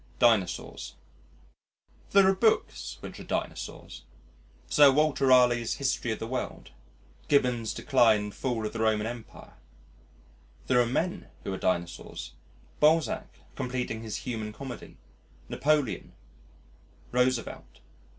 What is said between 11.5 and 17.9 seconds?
are Dinosaurs Balzac completing his Human Comedy, Napoleon, Roosevelt.